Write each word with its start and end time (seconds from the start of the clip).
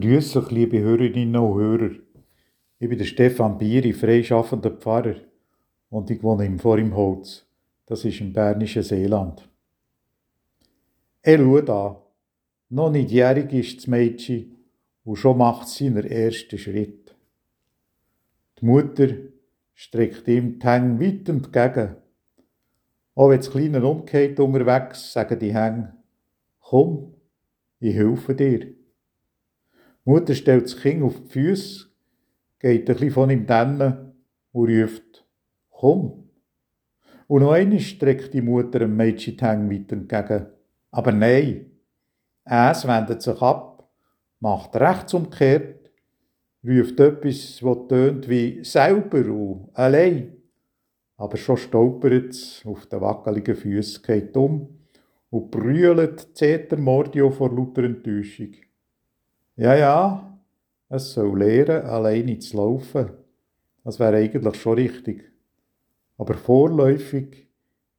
Grüße 0.00 0.38
euch, 0.38 0.52
liebe 0.52 0.78
Hörerinnen 0.78 1.34
und 1.34 1.58
Hörer. 1.58 1.90
Ich 2.78 2.88
bin 2.88 2.98
der 2.98 3.04
Stefan 3.04 3.58
Bieri, 3.58 3.92
freischaffender 3.92 4.70
Pfarrer 4.70 5.16
und 5.90 6.08
ich 6.08 6.22
wohne 6.22 6.46
im 6.46 6.60
Vorimholz. 6.60 7.44
Das 7.84 8.04
ist 8.04 8.20
im 8.20 8.32
bernischen 8.32 8.84
Seeland. 8.84 9.48
Er 11.20 11.38
schau 11.38 11.60
da. 11.62 12.00
Noch 12.68 12.92
nicht 12.92 13.10
jährig 13.10 13.52
ist 13.52 13.78
das 13.78 13.86
Mädchen 13.88 14.58
und 15.02 15.16
schon 15.16 15.38
macht 15.38 15.66
sie 15.66 15.88
seinen 15.88 16.04
ersten 16.04 16.58
Schritt. 16.58 17.16
Die 18.60 18.66
Mutter 18.66 19.08
streckt 19.74 20.28
ihm 20.28 20.60
die 20.60 20.66
Hänge 20.66 21.00
weit 21.00 21.28
entgegen. 21.28 21.96
Auch 23.16 23.30
wenn 23.30 23.38
das 23.38 23.50
Kleine 23.50 23.84
umgeht 23.84 24.38
unterwegs, 24.38 25.12
sagen 25.12 25.40
die 25.40 25.52
Hänge, 25.52 25.96
komm, 26.60 27.14
ich 27.80 27.96
helfe 27.96 28.36
dir. 28.36 28.77
Mutter 30.08 30.34
stellt 30.34 30.64
das 30.64 30.80
Kind 30.80 31.02
auf 31.02 31.20
die 31.20 31.28
Füße, 31.28 31.86
geht 32.60 32.88
ein 32.88 32.94
bisschen 32.94 33.10
von 33.10 33.28
ihm 33.28 33.44
dann 33.44 34.14
und 34.52 34.70
ruft, 34.70 35.26
komm. 35.68 36.30
Und 37.26 37.42
noch 37.42 37.52
einmal 37.52 37.78
streckt 37.78 38.32
die 38.32 38.40
Mutter 38.40 38.78
dem 38.78 38.96
Mädchen 38.96 39.36
die 39.36 39.44
Hänge 39.44 39.70
weit 39.70 39.92
entgegen. 39.92 40.46
Aber 40.90 41.12
nein, 41.12 41.66
es 42.42 42.88
wendet 42.88 43.20
sich 43.20 43.42
ab, 43.42 43.86
macht 44.40 44.76
rechts 44.76 45.12
umkehrt, 45.12 45.90
ruft 46.66 46.98
etwas, 47.00 47.62
was 47.62 47.88
tönt 47.88 48.30
wie 48.30 48.64
selber 48.64 49.30
und 49.30 49.68
allein. 49.74 50.38
Aber 51.18 51.36
schon 51.36 51.58
stolpert 51.58 52.30
es 52.30 52.62
auf 52.64 52.86
den 52.86 53.02
wackeligen 53.02 53.56
Füßen, 53.56 54.02
geht 54.02 54.34
um 54.38 54.70
und 55.28 55.50
brüllt 55.50 56.34
Zeter 56.34 56.78
Mordio 56.78 57.30
vor 57.30 57.54
lauter 57.54 57.84
Enttäuschung. 57.84 58.54
Ja, 59.58 59.74
ja, 59.74 60.38
es 60.88 61.14
soll 61.14 61.36
lernen, 61.36 61.84
alleine 61.84 62.38
zu 62.38 62.56
laufen. 62.56 63.10
Das 63.82 63.98
wäre 63.98 64.18
eigentlich 64.18 64.56
schon 64.56 64.74
richtig. 64.74 65.32
Aber 66.16 66.34
vorläufig 66.34 67.48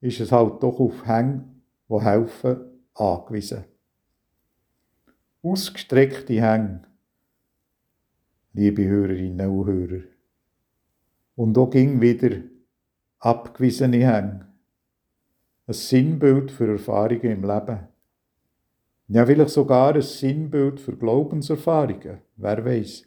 ist 0.00 0.20
es 0.20 0.30
halt 0.30 0.62
doch 0.62 0.78
auf 0.78 1.04
Hänge, 1.04 1.46
die 1.88 2.00
helfen, 2.00 2.60
angewiesen. 2.94 3.64
Ausgestreckte 5.42 6.40
Hänge, 6.40 6.82
liebe 8.52 8.84
Hörerinnen 8.86 9.50
und 9.50 9.66
Hörer. 9.66 10.02
Und 11.34 11.58
auch 11.58 11.70
ging 11.70 12.00
wieder 12.00 12.36
abgewiesene 13.18 14.06
Hänge. 14.06 14.46
Ein 15.66 15.74
Sinnbild 15.74 16.52
für 16.52 16.70
Erfahrungen 16.70 17.32
im 17.32 17.42
Leben. 17.42 17.88
Ja, 19.10 19.24
vielleicht 19.24 19.50
sogar 19.50 19.94
ein 19.94 20.02
Sinnbild 20.02 20.80
für 20.80 20.94
Glaubenserfahrungen, 20.94 22.18
wer 22.36 22.64
weiß. 22.64 23.04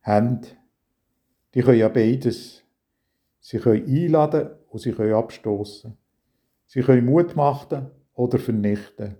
Hände, 0.00 0.48
die 1.54 1.60
können 1.60 1.78
ja 1.78 1.88
beides. 1.88 2.62
Sie 3.38 3.58
können 3.58 3.86
einladen 3.86 4.48
und 4.70 4.78
sie 4.78 4.92
können 4.92 5.12
abstoßen. 5.12 5.94
Sie 6.66 6.80
können 6.80 7.04
Mut 7.04 7.36
machen 7.36 7.90
oder 8.14 8.38
vernichten. 8.38 9.16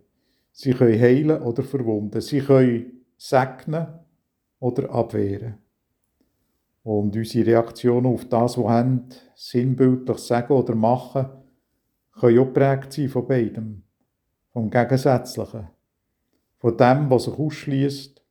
Sie 0.53 0.73
können 0.73 0.99
heilen 0.99 1.43
oder 1.43 1.63
verwunden. 1.63 2.21
Sie 2.23 2.41
können 2.41 3.05
segnen 3.19 3.87
oder 4.61 4.91
abwehren. 4.91 5.59
Und 6.83 7.15
unsere 7.15 7.47
Reaktionen 7.47 8.07
auf 8.07 8.25
das, 8.25 8.57
was 8.57 8.67
haben, 8.67 9.09
sinnbildlich 9.35 10.19
sagen 10.19 10.55
oder 10.55 10.75
machen, 10.75 11.27
können 12.13 12.39
auch 12.39 12.47
geprägt 12.47 12.95
sein 12.95 13.09
von 13.11 13.27
beidem. 13.27 13.84
Vom 14.55 14.71
Gegensätzlichen. 14.71 15.67
Von 16.59 16.77
dem, 16.77 17.11
was 17.11 17.25
sich 17.25 17.35
ausschließt, 17.35 18.23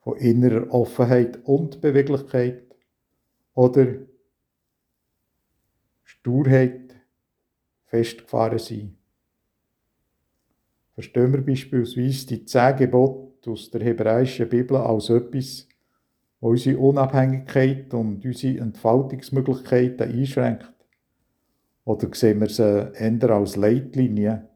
von 0.00 0.16
innerer 0.18 0.70
Offenheit 0.70 1.38
und 1.44 1.80
Beweglichkeit 1.80 2.62
oder 3.54 3.86
Sturheit 6.04 6.94
festgefahren 7.86 8.58
sein. 8.58 8.98
Verstehen 10.92 11.32
wir 11.32 11.40
beispielsweise 11.40 12.26
die 12.26 12.44
zehn 12.44 12.76
Gebote 12.76 13.50
aus 13.52 13.70
der 13.70 13.80
hebräischen 13.80 14.50
Bibel 14.50 14.76
als 14.76 15.08
etwas, 15.08 15.66
was 16.40 16.50
unsere 16.50 16.78
Unabhängigkeit 16.78 17.94
und 17.94 18.22
unsere 18.22 18.60
Entfaltungsmöglichkeiten 18.60 20.12
einschränkt? 20.12 20.70
Oder 21.86 22.14
sehen 22.14 22.40
wir 22.40 22.50
sie 22.50 22.92
eher 22.92 23.30
als 23.30 23.56
Leitlinie, 23.56 24.51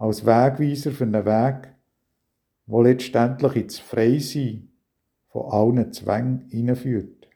als 0.00 0.24
Wegweiser 0.24 0.92
für 0.92 1.04
einen 1.04 1.26
Weg, 1.26 1.74
der 2.66 2.82
letztendlich 2.82 3.56
ins 3.56 3.78
Freisein 3.78 4.70
von 5.28 5.52
allen 5.52 5.92
Zwängen 5.92 6.48
hineinführt? 6.48 7.28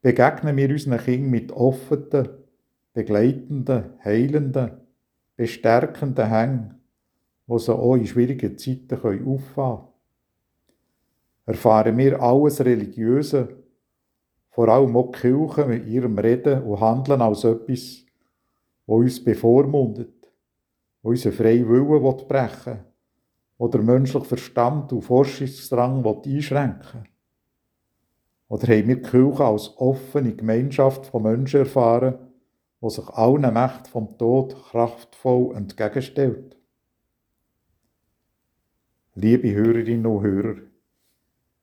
Begegnen 0.00 0.56
wir 0.56 0.70
unseren 0.70 0.98
Kindern 0.98 1.30
mit 1.30 1.52
offenen, 1.52 2.28
begleitenden, 2.94 3.98
heilenden, 4.02 4.70
bestärkenden 5.36 6.26
Hängen, 6.26 6.80
die 7.48 7.58
sie 7.58 7.74
auch 7.74 7.96
in 7.96 8.06
schwierigen 8.06 8.56
Zeiten 8.56 9.26
auffahren 9.26 9.80
können? 9.80 9.88
Erfahren 11.44 11.98
wir 11.98 12.22
alles 12.22 12.64
Religiöse, 12.64 13.62
vor 14.52 14.68
allem 14.70 14.96
auch 14.96 15.12
die 15.12 15.18
Kirche 15.18 15.66
mit 15.66 15.86
ihrem 15.86 16.18
Reden 16.18 16.62
und 16.62 16.80
Handeln 16.80 17.20
als 17.20 17.44
etwas, 17.44 18.06
was 18.86 18.96
uns 18.96 19.22
bevormundet, 19.22 20.13
was 21.04 21.10
unseren 21.10 21.32
freien 21.32 21.68
Willen 21.68 22.26
brechen 22.26 22.78
oder 23.58 23.82
menschlichen 23.82 24.26
Verstand 24.26 24.92
und 24.92 25.02
Forschungsdrang 25.02 26.04
einschränken. 26.04 27.06
Oder 28.48 28.68
haben 28.68 28.88
wir 28.88 28.96
die 28.96 29.02
Kirche 29.02 29.44
als 29.44 29.72
offene 29.76 30.34
Gemeinschaft 30.34 31.06
von 31.06 31.22
Menschen 31.22 31.60
erfahren, 31.60 32.14
die 32.80 32.90
sich 32.90 33.08
allen 33.10 33.52
Mächten 33.52 33.86
vom 33.86 34.16
Tod 34.18 34.56
kraftvoll 34.70 35.54
entgegenstellt? 35.54 36.56
Liebe 39.14 39.52
Hörerinnen 39.52 40.06
und 40.06 40.22
Hörer, 40.22 40.56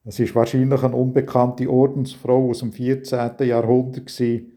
es 0.04 0.20
ist 0.20 0.34
wahrscheinlich 0.36 0.84
eine 0.84 0.96
unbekannte 0.96 1.70
Ordensfrau 1.70 2.50
aus 2.50 2.60
dem 2.60 2.72
14. 2.72 3.32
Jahrhundert 3.40 4.20
die 4.20 4.52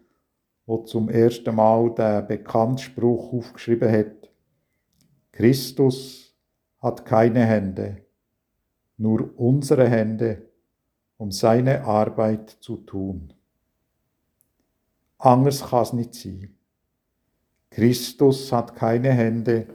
zum 0.87 1.09
ersten 1.11 1.55
Mal 1.55 1.95
den 1.95 2.27
bekannten 2.27 2.79
Spruch 2.79 3.33
aufgeschrieben 3.33 3.91
hat. 3.91 4.24
Christus 5.35 6.33
hat 6.81 7.05
keine 7.05 7.45
Hände, 7.45 8.07
nur 8.99 9.37
unsere 9.37 9.89
Hände, 9.89 10.49
um 11.17 11.33
seine 11.33 11.83
Arbeit 11.83 12.51
zu 12.51 12.77
tun. 12.77 13.33
Anders 15.19 15.69
kann 15.69 15.83
es 15.83 15.93
nicht 15.93 16.15
sein. 16.15 16.55
Christus 17.69 18.53
hat 18.53 18.77
keine 18.77 19.11
Hände, 19.11 19.67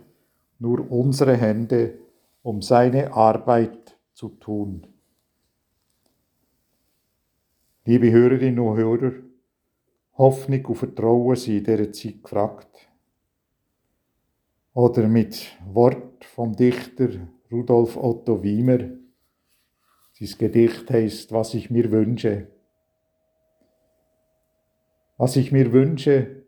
nur 0.59 0.89
unsere 0.89 1.35
Hände, 1.35 1.99
um 2.41 2.61
seine 2.61 3.11
Arbeit 3.11 3.97
zu 4.13 4.29
tun. 4.29 4.87
Liebe 7.83 8.09
Hörerinnen 8.09 8.59
und 8.59 8.77
Hörer, 8.77 9.11
Hoffnung 10.17 10.63
und 10.67 10.75
Vertrauen 10.75 11.35
sind 11.35 11.67
in 11.67 11.75
dieser 11.75 11.91
Zeit 11.91 12.23
gefragt. 12.23 12.88
Oder 14.79 15.09
mit 15.09 15.57
Wort 15.73 16.23
vom 16.23 16.55
Dichter 16.55 17.09
Rudolf 17.51 17.97
Otto 17.97 18.41
Wiemer. 18.41 18.79
Sein 20.13 20.29
Gedicht 20.37 20.89
heißt 20.89 21.33
Was 21.33 21.53
ich 21.53 21.69
mir 21.69 21.91
wünsche. 21.91 22.47
Was 25.17 25.35
ich 25.35 25.51
mir 25.51 25.73
wünsche, 25.73 26.45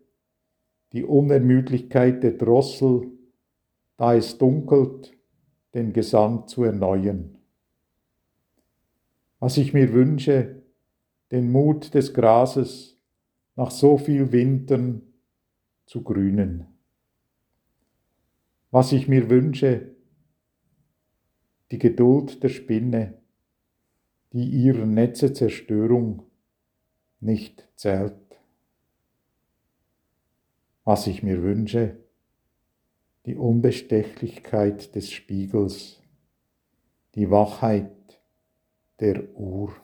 die 0.93 1.03
Unermüdlichkeit 1.03 2.23
der 2.23 2.31
Drossel, 2.31 3.11
da 3.97 4.15
es 4.15 4.37
dunkelt, 4.37 5.11
den 5.73 5.91
Gesang 5.91 6.47
zu 6.47 6.63
erneuern. 6.63 7.37
Was 9.39 9.57
ich 9.57 9.73
mir 9.73 9.91
wünsche, 9.91 10.63
den 11.31 11.51
Mut 11.51 11.93
des 11.93 12.13
Grases 12.13 12.97
nach 13.57 13.71
so 13.71 13.97
viel 13.97 14.31
Wintern 14.31 15.01
zu 15.85 16.01
grünen. 16.01 16.70
Was 18.71 18.93
ich 18.93 19.09
mir 19.09 19.29
wünsche, 19.29 19.95
die 21.71 21.77
Geduld 21.77 22.41
der 22.41 22.49
Spinne, 22.49 23.21
die 24.31 24.45
ihrer 24.45 24.85
Netze 24.85 25.33
Zerstörung 25.33 26.23
nicht 27.19 27.67
zählt. 27.75 28.15
Was 30.85 31.05
ich 31.07 31.21
mir 31.21 31.43
wünsche, 31.43 31.97
die 33.25 33.35
Unbestechlichkeit 33.35 34.95
des 34.95 35.11
Spiegels, 35.11 36.01
die 37.15 37.29
Wachheit 37.29 38.21
der 38.99 39.35
Uhr. 39.35 39.75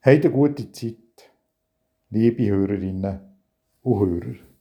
Habt 0.00 0.32
gute 0.32 0.72
Zeit, 0.72 1.30
liebe 2.10 2.46
Hörerinnen 2.46 3.20
und 3.82 4.00
Hörer. 4.00 4.53